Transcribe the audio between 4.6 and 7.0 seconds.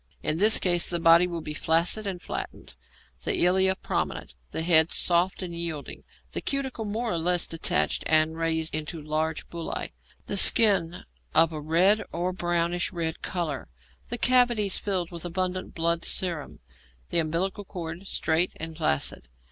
head soft and yielding; the cuticle